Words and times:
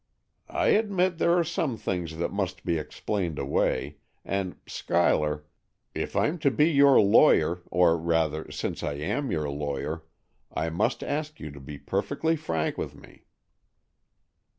"I 0.49 0.69
admit 0.69 1.19
there 1.19 1.37
are 1.37 1.43
some 1.43 1.77
things 1.77 2.17
that 2.17 2.33
must 2.33 2.65
be 2.65 2.79
explained 2.79 3.37
away; 3.37 3.97
and, 4.25 4.55
Schuyler, 4.65 5.45
if 5.93 6.15
I'm 6.15 6.39
to 6.39 6.49
be 6.49 6.71
your 6.71 6.99
lawyer, 6.99 7.61
or, 7.69 7.95
rather, 7.99 8.49
since 8.49 8.81
I 8.81 8.93
am 8.93 9.29
your 9.29 9.47
lawyer, 9.51 10.03
I 10.51 10.71
must 10.71 11.03
ask 11.03 11.39
you 11.39 11.51
to 11.51 11.59
be 11.59 11.77
perfectly 11.77 12.35
frank 12.35 12.79
with 12.79 12.95
me." 12.95 13.25